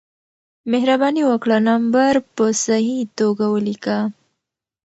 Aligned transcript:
مهربانې 0.71 1.23
وکړه 1.29 1.57
نمبر 1.69 2.11
په 2.35 2.45
صحیح 2.65 3.01
توګه 3.19 3.45
ولېکه 3.53 3.97